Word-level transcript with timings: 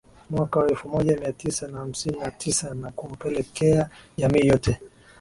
mwaka 0.29 0.59
wa 0.59 0.67
elfu 0.69 0.89
moja 0.89 1.17
Mia 1.19 1.31
Tisa 1.33 1.67
na 1.67 1.77
hamsini 1.79 2.19
na 2.19 2.31
tisa 2.31 2.73
na 2.73 2.91
kupelekea 2.91 3.89
jamii 4.17 4.47
yote 4.47 4.79